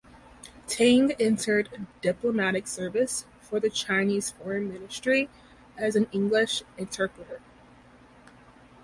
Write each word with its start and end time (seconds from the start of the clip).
Tang 0.67 1.11
entered 1.19 1.85
diplomatic 2.01 2.65
service 2.67 3.25
for 3.39 3.59
the 3.59 3.69
Chinese 3.69 4.31
Foreign 4.31 4.67
Ministry 4.73 5.29
as 5.77 5.95
an 5.95 6.07
English 6.11 6.63
interpreter. 6.75 7.39